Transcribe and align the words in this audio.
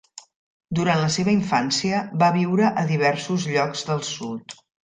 Durant 0.79 1.01
la 1.03 1.09
seva 1.15 1.33
infància, 1.35 2.01
va 2.25 2.31
viure 2.39 2.73
a 2.85 2.89
diversos 2.93 3.49
llocs 3.55 3.89
del 3.93 4.07
sud. 4.13 4.61